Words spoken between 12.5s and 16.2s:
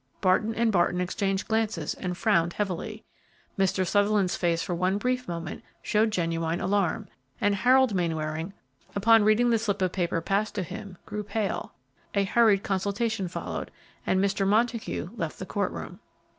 consultation followed and Mr. Montague left the court room.